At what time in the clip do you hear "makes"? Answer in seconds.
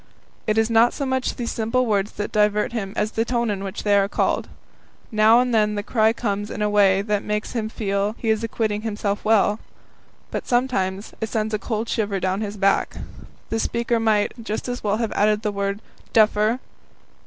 7.21-7.51